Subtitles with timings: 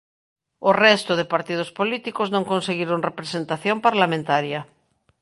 [0.69, 4.59] O resto de partidos políticos non conseguiron representación parlamentaria.